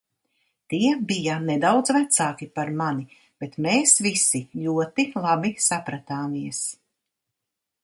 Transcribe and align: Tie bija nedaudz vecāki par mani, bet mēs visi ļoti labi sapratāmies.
Tie 0.73 0.93
bija 1.11 1.35
nedaudz 1.49 1.91
vecāki 1.97 2.47
par 2.55 2.71
mani, 2.79 3.05
bet 3.45 3.59
mēs 3.67 3.95
visi 4.07 4.43
ļoti 4.65 5.07
labi 5.29 5.55
sapratāmies. 5.69 6.67